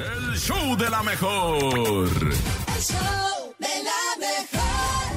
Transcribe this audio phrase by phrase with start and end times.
[0.00, 1.58] El show de la mejor.
[1.58, 5.12] El show de la mejor.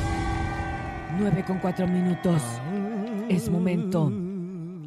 [1.20, 2.42] 9 con 4 minutos.
[3.30, 4.12] Es momento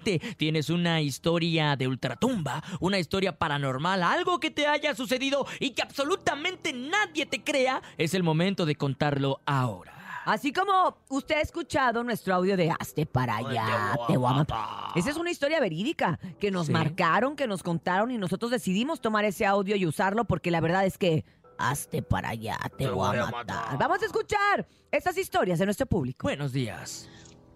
[0.03, 0.35] 5552-630977.
[0.37, 5.81] Tienes una historia de ultratumba, una historia paranormal, algo que te haya sucedido y que
[5.81, 7.81] absolutamente nadie te crea.
[7.97, 9.97] Es el momento de contarlo ahora.
[10.23, 14.91] Así como usted ha escuchado nuestro audio de Hazte para allá, te voy a matar.
[14.95, 16.71] Esa es una historia verídica que nos Sí.
[16.73, 20.85] marcaron, que nos contaron y nosotros decidimos tomar ese audio y usarlo porque la verdad
[20.85, 21.25] es que
[21.57, 23.77] hazte para allá, te, voy, a matar.
[23.80, 26.23] Vamos a escuchar estas historias de nuestro público.
[26.27, 27.09] Buenos días.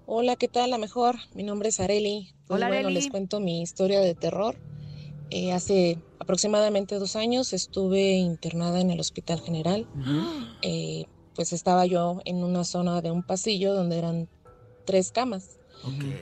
[0.07, 0.69] Hola, ¿qué tal?
[0.69, 1.15] La mejor.
[1.33, 2.29] Mi nombre es Areli.
[2.45, 4.55] Pues Hola, bueno, les cuento mi historia de terror.
[5.31, 9.87] Eh, hace aproximadamente dos años estuve internada en el Hospital General.
[10.61, 14.29] Eh, pues estaba yo en una zona de un pasillo donde eran
[14.85, 15.57] tres camas.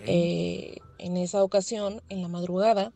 [0.08, 2.94] Eh, en esa ocasión, en la madrugada,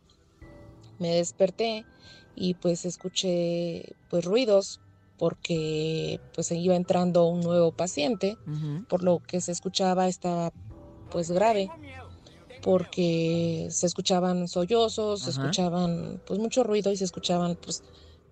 [1.00, 1.86] me desperté
[2.34, 4.80] y pues escuché pues ruidos
[5.18, 8.38] porque pues iba entrando un nuevo paciente
[8.88, 10.54] por lo que se escuchaba estaba
[11.10, 11.72] pues grave
[12.62, 17.84] porque se escuchaban sollozos, se escuchaban pues mucho ruido y se escuchaban pues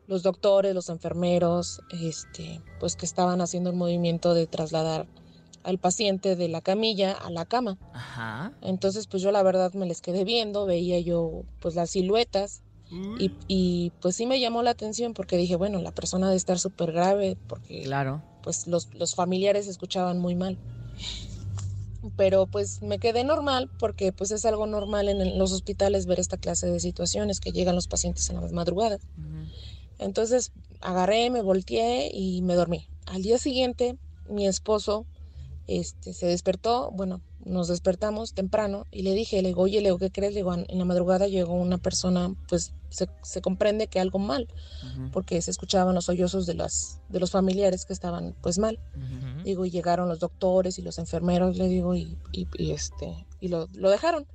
[0.08, 5.08] los doctores, los enfermeros, este, pues que estaban haciendo el movimiento de trasladar
[5.64, 7.78] al paciente de la camilla a la cama.
[7.94, 8.52] Ajá.
[8.62, 12.62] Entonces pues yo la verdad me les quedé viendo, veía yo pues las siluetas
[13.18, 16.60] y, y, pues sí me llamó la atención porque dije, bueno, la persona debe estar
[16.60, 18.22] súper grave porque Claro.
[18.44, 20.58] pues los, los familiares escuchaban muy mal.
[22.16, 26.20] Pero pues me quedé normal porque pues es algo normal en el- los hospitales ver
[26.20, 29.02] esta clase de situaciones que llegan los pacientes en las madrugadas.
[29.18, 29.50] Ujú.
[29.98, 30.52] Entonces
[30.82, 32.86] agarré, me volteé y me dormí.
[33.06, 35.06] Al día siguiente mi esposo
[35.68, 40.12] este, se despertó, bueno, nos despertamos temprano y le dije, le digo, oye, Leo, ¿qué
[40.12, 40.34] crees?
[40.34, 44.48] Le digo, en la madrugada llegó una persona, pues se, se comprende que algo mal,
[45.12, 48.80] porque se escuchaban los sollozos de, las, de los familiares que estaban pues mal.
[49.46, 53.48] Digo, y llegaron los doctores y los enfermeros, le digo, y, y- y, este, y
[53.48, 54.26] lo, lo dejaron.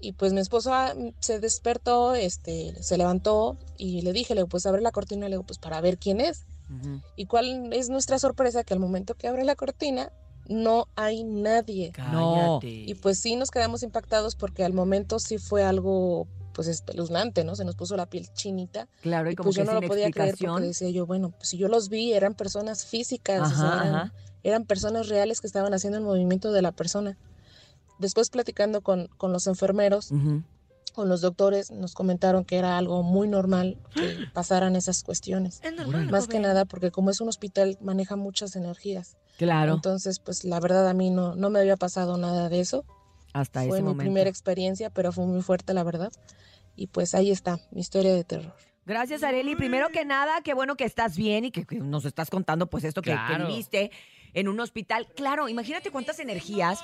[0.00, 4.48] Y pues mi esposo ah, se despertó, este, se levantó y le dije, le digo,
[4.48, 6.42] pues abre la cortina, le digo, pues para ver quién es.
[6.68, 7.00] Ujú.
[7.16, 10.10] Y cuál es nuestra sorpresa, que al momento que abre la cortina,
[10.48, 11.92] no hay nadie.
[12.10, 12.58] No.
[12.60, 12.68] Cállate.
[12.68, 17.54] Y pues sí nos quedamos impactados porque al momento sí fue algo pues espeluznante, ¿no?
[17.54, 18.88] Se nos puso la piel chinita.
[19.02, 21.06] Claro, y Y como pues que yo no sin lo podía creer porque decía yo,
[21.06, 24.14] bueno, pues si yo los vi, eran personas físicas, o sea, Ajá, eran, ajá.
[24.42, 27.16] Eran personas reales que estaban haciendo el movimiento de la persona.
[27.98, 30.12] Después platicando con, con los enfermeros,
[30.94, 35.60] con los doctores, nos comentaron que era algo muy normal que pasaran esas cuestiones.
[35.62, 39.16] Es normal, Más que nada porque como es un hospital, maneja muchas energías.
[39.38, 42.84] Claro, Entonces, pues la verdad a mí no, no me había pasado nada de eso.
[43.32, 44.02] hasta fue ese mi momento.
[44.02, 46.12] primera experiencia, pero fue muy fuerte, la verdad.
[46.76, 48.54] Y pues ahí está, mi historia de terror.
[48.84, 49.54] Gracias, Areli.
[49.54, 52.82] Primero que nada, qué bueno que estás bien y que, que nos estás contando pues
[52.84, 53.90] esto que, que viviste
[54.34, 55.06] en un hospital.
[55.16, 56.80] Claro, imagínate cuántas energías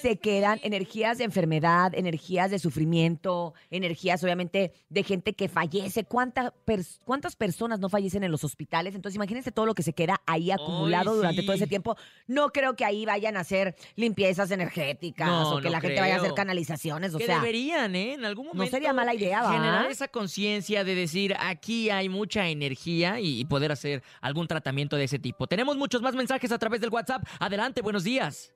[0.00, 6.04] se quedan, energías de enfermedad, energías de sufrimiento, energías obviamente de gente que fallece.
[6.04, 8.94] ¿Cuánta pers- ¿Cuántas personas no fallecen en los hospitales?
[8.94, 11.46] Entonces imagínense todo lo que se queda ahí acumulado durante sí.
[11.46, 11.96] todo ese tiempo.
[12.26, 16.00] No creo que ahí vayan a hacer limpiezas energéticas No, o que no la gente
[16.00, 17.14] vaya a hacer canalizaciones.
[17.14, 18.14] O que sea, deberían, ¿eh?
[18.14, 18.70] En algún momento.
[18.70, 19.52] sería mala idea, ¿va?
[19.52, 25.04] Generar esa conciencia de decir, aquí hay mucha energía y poder hacer algún tratamiento de
[25.04, 25.46] ese tipo.
[25.46, 27.24] Tenemos muchos más mensajes a través del WhatsApp.
[27.38, 28.52] Adelante, buenos días.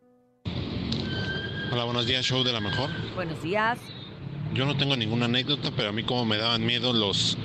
[1.73, 2.91] Hola, buenos días, show de la mejor.
[3.15, 3.79] buenos días.
[4.53, 7.39] Yo no tengo ninguna anécdota, pero a mí como me daban miedo los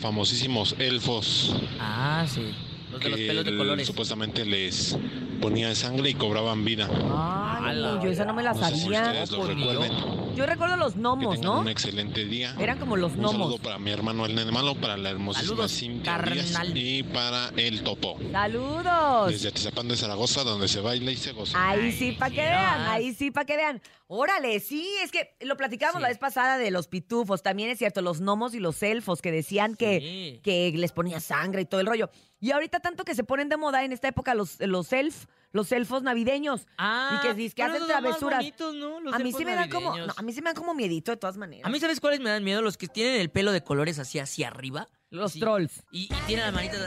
[0.00, 2.52] famosísimos elfos Ah, sí.
[2.90, 3.86] Los de los que pelos de el- colores.
[3.86, 4.98] supuestamente les
[5.40, 6.88] ponían sangre y cobraban vida.
[6.90, 8.00] Ay, Ala.
[8.02, 9.02] yo esa no me la No sé si sabía.
[9.22, 9.70] ustedes lo ni yo.
[9.72, 9.92] recuerden.
[10.36, 11.60] Yo recuerdo los gnomos, ¿no?
[11.60, 12.54] un excelente día.
[12.58, 13.60] Eran como los Un saludo gnomos.
[13.60, 18.18] para mi hermano el nene malo, para la hermosísima Cintia Díaz y para el topo.
[18.32, 19.30] Saludos.
[19.32, 21.68] Desde Atizapán de Zaragoza, donde se baila y se goza.
[21.70, 23.82] Ahí sí, para que vean, ahí sí, para que vean.
[24.12, 26.02] Órale, sí, es que lo platicábamos Sí.
[26.02, 27.42] la vez pasada de los pitufos.
[27.42, 30.40] También es cierto, los gnomos y los elfos que decían que, Sí.
[30.42, 32.10] que les ponía sangre y todo el rollo.
[32.40, 35.70] Y ahorita tanto que se ponen de moda en esta época los, los elf, los
[35.72, 36.66] elfos navideños.
[36.78, 38.38] Ah, Y que que hacen travesuras.
[38.38, 38.98] bonitos, ¿no?
[39.00, 40.16] Los a mí sí me dan como, navideños.
[40.16, 41.64] no, a mí sí me dan como miedito de todas maneras.
[41.66, 42.60] A mí, ¿sabes cuáles me dan miedo?
[42.60, 44.86] Los que tienen el pelo de colores así hacia arriba.
[45.12, 45.40] los Sí.
[45.40, 45.82] trolls.
[45.90, 46.78] Y, y tienen las manitas.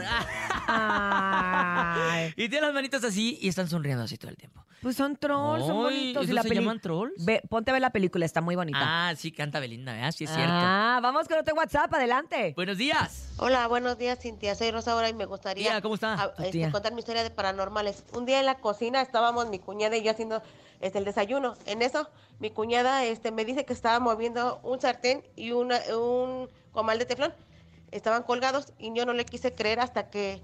[0.66, 4.64] Ay, Y tienen las manitas así y están sonriendo así todo el tiempo.
[4.80, 6.22] pues son trolls, son Ay, bonitos.
[6.22, 7.12] y ¿esos la se peli- llaman trolls?
[7.24, 8.78] Ve, ponte a ver la película, está muy bonita.
[8.80, 10.12] Ah, sí, canta Belinda, ¿verdad?
[10.12, 10.52] Sí, es cierto.
[10.54, 12.52] Ah, vamos con otro WhatsApp, adelante.
[12.56, 13.30] Buenos días.
[13.38, 14.54] Hola, buenos días, Cintia.
[14.54, 16.14] Soy Rosaura y me gustaría Tía, ¿cómo está?
[16.14, 16.70] a- este, tía.
[16.70, 18.04] contar mi historia de paranormales.
[18.14, 20.42] Un día en la cocina estábamos mi cuñada y yo haciendo
[20.84, 21.54] este, el desayuno.
[21.64, 22.10] En eso,
[22.40, 27.06] mi cuñada este, me dice que estaba moviendo un sartén y una, un comal de
[27.06, 27.34] teflón.
[27.90, 30.42] Estaban colgados y yo no le quise creer hasta que,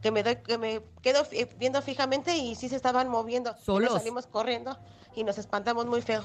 [0.00, 1.26] que me doy, que me quedo
[1.58, 3.50] viendo fijamente y sí se estaban moviendo.
[3.50, 3.92] Y nos ¿Solos?
[3.92, 4.78] salimos corriendo
[5.14, 6.24] y nos espantamos muy feo.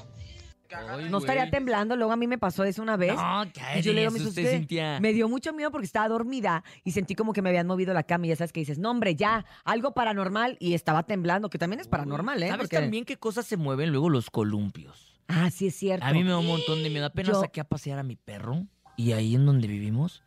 [1.10, 1.50] No estaría güey.
[1.50, 3.14] temblando, luego a mí me pasó eso una vez.
[3.14, 3.44] No,
[3.76, 5.00] Y yo le digo mis usted.
[5.00, 8.02] Me dio mucho miedo porque estaba dormida y sentí como que me habían movido la
[8.02, 11.58] cama y ya sabes que dices, no hombre, ya, algo paranormal y estaba temblando, que
[11.58, 12.48] también es paranormal, ¿eh?
[12.48, 15.18] ¿Sabes Porque- también qué cosas se mueven luego los columpios?
[15.28, 16.06] Ah, sí es cierto.
[16.06, 17.06] A mí me da un montón de miedo.
[17.06, 18.66] Apenas Yo- saqué a pasear a mi perro
[18.96, 20.22] y ahí en donde vivimos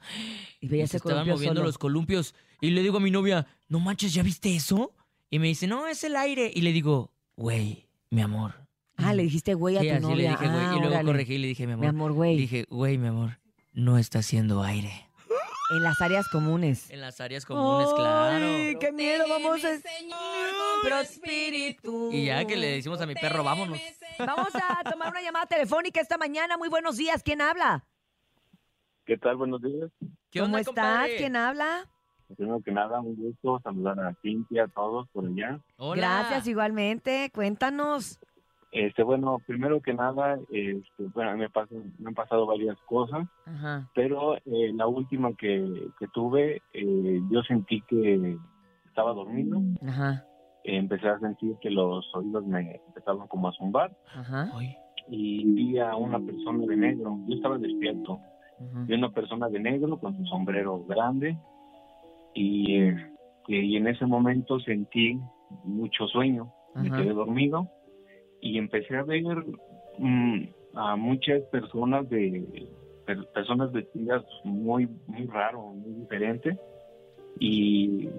[0.59, 1.63] Y veía y se ese estaban moviendo solo.
[1.67, 4.93] los columpios y le digo a mi novia, no manches, ¿ya viste eso?
[5.29, 6.51] Y me dice, no, es el aire.
[6.53, 8.60] Y le digo, güey, mi amor.
[8.97, 10.15] Ah, le dijiste güey a Sí, tu así novia.
[10.15, 10.59] le dije, güey.
[10.65, 11.05] Ah, y luego órale.
[11.05, 11.81] corregí y le dije, mi amor.
[11.83, 12.35] Mi amor, güey.
[12.35, 13.39] Le dije, güey, mi amor,
[13.73, 14.91] no está haciendo aire.
[15.73, 16.89] En las áreas comunes.
[16.91, 18.45] En las áreas comunes, claro.
[18.45, 19.69] Ay, qué miedo, vamos a...
[22.11, 23.79] Y ya que le decimos a mi perro, vámonos.
[24.19, 26.57] Vamos a tomar una llamada telefónica esta mañana.
[26.57, 27.23] Muy buenos días.
[27.23, 27.85] ¿Quién habla?
[29.05, 29.37] ¿Qué tal?
[29.37, 29.89] Buenos días.
[30.29, 30.73] ¿Qué ¿Cómo onda, estás?
[30.75, 31.17] compadre?
[31.17, 31.87] ¿Quién habla?
[32.35, 35.59] Primero que nada, un gusto saludar a Cintia, a todos por allá.
[35.77, 35.95] Hola.
[35.97, 37.29] Gracias igualmente.
[37.33, 38.19] Cuéntanos.
[38.71, 43.89] Este, bueno, primero que nada, este, bueno, me, pasan- me han pasado varias cosas, Ajá.
[43.93, 48.37] pero eh, la última que, que tuve, eh, yo sentí que
[48.85, 50.23] estaba dormido, Ajá.
[50.63, 54.49] eh, empecé a sentir que los oídos me empezaban como a zumbar Ajá.
[55.09, 58.19] Y vi a una persona de negro, yo estaba despierto,
[58.57, 58.85] Ajá.
[58.87, 61.37] vi a una persona de negro con su sombrero grande
[62.33, 62.95] y, eh,
[63.47, 65.19] y en ese momento sentí
[65.65, 67.67] mucho sueño, me quedé dormido
[68.41, 69.23] y empecé a ver
[69.97, 70.43] mm,
[70.73, 72.67] a muchas personas de
[73.05, 76.57] per- personas vestidas muy muy raro, muy diferente
[77.39, 78.09] y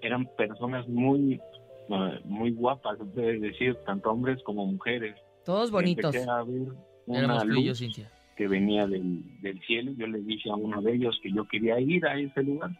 [0.00, 1.40] eran personas muy
[1.88, 5.16] eh, muy guapas, es decir, tanto hombres como mujeres.
[5.44, 6.14] Todos bonitos.
[6.14, 6.68] Empecé a ver
[7.06, 8.10] una luz Cintia.
[8.36, 9.92] que venía del, del cielo.
[9.96, 12.70] Yo le dije a uno de ellos que yo quería ir a ese lugar.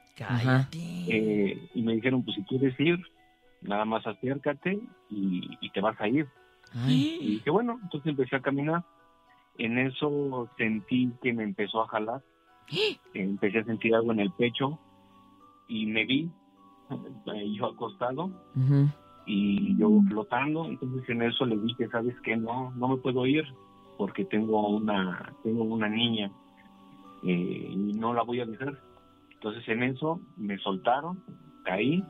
[1.09, 2.99] Eh, y me dijeron, pues si quieres ir,
[3.61, 4.79] nada más acércate
[5.11, 6.27] y, y te vas a ir.
[6.87, 8.85] Y dije, bueno, entonces empecé a caminar.
[9.59, 12.23] En eso sentí que me empezó a jalar.
[13.15, 14.79] Empecé a sentir algo en el pecho
[15.69, 16.31] y me vi
[16.91, 18.31] eh, yo acostado
[19.27, 20.67] y yo flotando.
[20.67, 22.37] Entonces en eso le dije, ¿sabes qué?
[22.37, 23.45] No, no me puedo ir
[23.97, 26.31] porque tengo una, tengo una niña
[27.23, 28.79] eh, y no la voy a dejar.
[29.35, 31.23] Entonces en eso me soltaron,
[31.65, 32.03] caí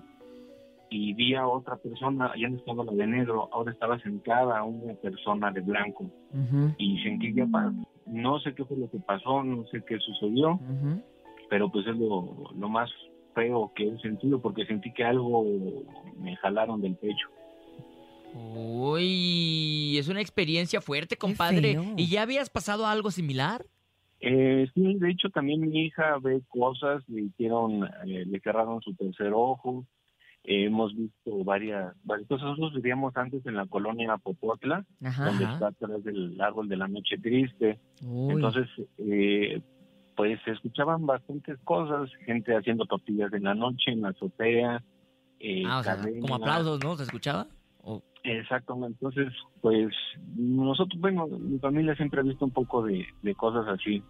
[0.94, 4.94] y vi a otra persona, ya no estaba la de negro, ahora estaba sentada una
[4.94, 6.08] persona de blanco
[6.79, 7.75] y sentí paz.
[8.06, 10.61] No sé qué fue lo que pasó, no sé qué sucedió,
[11.50, 12.88] pero pues es lo, lo más
[13.35, 15.44] feo que he sentido porque sentí que algo
[16.17, 17.29] me jalaron del pecho.
[18.55, 21.76] Uy, es una experiencia fuerte, compadre.
[21.97, 23.67] ¿Y ya habías pasado algo similar?
[24.20, 28.94] Eh, sí, de hecho también mi hija ve cosas, le hicieron, eh, le cerraron su
[28.94, 29.85] tercer ojo,
[30.45, 32.47] Eh, hemos visto varias, varias cosas.
[32.49, 35.25] Nosotros vivíamos antes en la colonia Popotla, Ajá.
[35.25, 35.55] donde Ajá.
[35.55, 37.79] está atrás del árbol de la noche triste.
[38.03, 38.35] Uy.
[38.35, 39.61] Entonces, eh,
[40.17, 44.83] pues se escuchaban bastantes cosas, gente haciendo tortillas en la noche, en la azotea.
[45.41, 46.97] eh, Ah, o sea, como aplausos, ¿no?
[46.97, 47.47] ¿Se escuchaba?
[47.83, 49.93] O- Exactamente, entonces, pues
[50.37, 54.03] nosotros, bueno, mi familia siempre ha visto un poco de, de cosas así.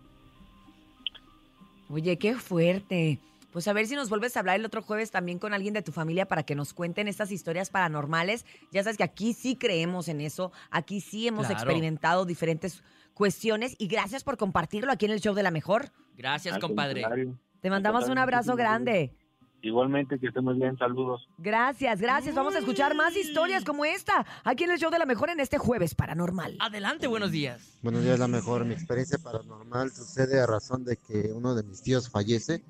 [1.88, 3.18] Oye, qué fuerte.
[3.54, 5.80] Pues a ver si nos vuelves a hablar el otro jueves también con alguien de
[5.82, 8.44] tu familia para que nos cuenten estas historias paranormales.
[8.72, 11.60] Ya sabes que aquí sí creemos en eso, aquí sí hemos Claro.
[11.62, 12.82] experimentado diferentes
[13.14, 15.92] cuestiones y gracias por compartirlo aquí en el show de la mejor.
[16.16, 17.02] Gracias, Al compadre.
[17.02, 17.38] contrario.
[17.60, 19.14] Te mandamos un abrazo grande.
[19.62, 21.26] Igualmente, que estén muy bien, saludos.
[21.38, 22.34] Gracias, gracias.
[22.34, 25.38] Vamos a escuchar más historias como esta aquí en el show de la mejor en
[25.38, 26.56] este jueves paranormal.
[26.58, 27.78] Adelante, buenos días.
[27.82, 28.64] Buenos días, la mejor.
[28.64, 32.64] Mi experiencia paranormal sucede a razón de que uno de mis tíos fallece.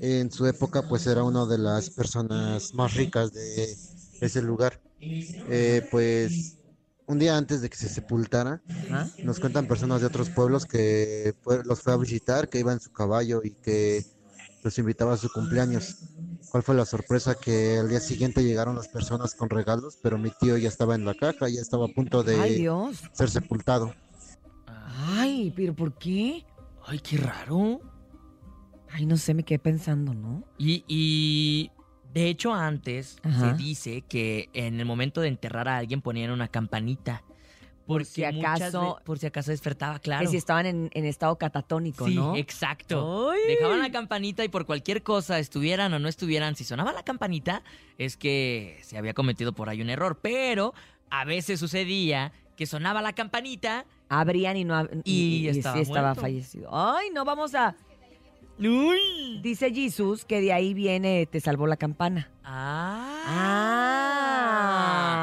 [0.00, 3.76] En su época, pues era una de las personas más ricas de
[4.20, 4.80] ese lugar.
[5.00, 6.56] Eh, pues
[7.06, 9.08] un día antes de que se sepultara, Ajá.
[9.22, 11.34] nos cuentan personas de otros pueblos que
[11.64, 14.04] los fue a visitar, que iba en su caballo y que
[14.62, 15.96] los invitaba a su cumpleaños.
[16.50, 17.34] ¿Cuál fue la sorpresa?
[17.34, 21.04] Que al día siguiente llegaron las personas con regalos, pero mi tío ya estaba en
[21.04, 22.96] la caja, ya estaba a punto de Ay, Dios.
[23.12, 23.94] ser sepultado.
[24.66, 26.44] Ay, pero ¿por qué?
[26.86, 27.80] Ay, qué raro.
[28.92, 30.44] Ay, no sé, me quedé pensando, ¿no?
[30.58, 31.70] Y, y
[32.12, 33.50] de hecho antes Ajá.
[33.52, 37.22] se dice que en el momento de enterrar a alguien ponían una campanita.
[37.86, 40.22] Porque si acaso- por si acaso despertaba, claro.
[40.24, 42.36] Que si estaban en, en estado catatónico, Sí, ¿no?
[42.36, 43.30] exacto.
[43.32, 43.40] Ay.
[43.48, 47.64] Dejaban la campanita y por cualquier cosa, estuvieran o no estuvieran, si sonaba la campanita,
[47.98, 50.20] es que se había cometido por ahí un error.
[50.22, 50.72] Pero
[51.10, 53.86] a veces sucedía que sonaba la campanita.
[54.08, 56.20] Abrían y no Y estaba sí estaba muerto.
[56.20, 56.68] fallecido.
[56.72, 57.74] Ay, no vamos a.
[58.60, 59.40] ¡Uy!
[59.42, 62.30] Dice Jesús que de ahí viene te salvó la campana.
[62.44, 63.20] ¡Ah!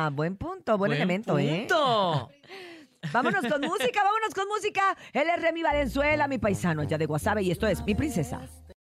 [0.05, 1.67] Ah, buen punto, buen, elemento, ¿eh?
[1.67, 2.31] punto.
[3.13, 4.97] Vámonos con música, vámonos con música.
[5.13, 8.41] Él es Remy Valenzuela, mi paisano allá de Guasave, y esto es Mi Princesa.